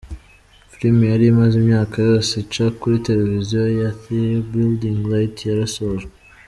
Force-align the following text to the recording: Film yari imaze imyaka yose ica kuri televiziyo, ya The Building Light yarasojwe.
Film 0.73 0.99
yari 1.11 1.25
imaze 1.33 1.55
imyaka 1.61 1.95
yose 2.09 2.31
ica 2.43 2.65
kuri 2.79 2.95
televiziyo, 3.07 3.61
ya 3.79 3.89
The 4.01 4.21
Building 4.51 4.97
Light 5.11 5.37
yarasojwe. 5.49 6.11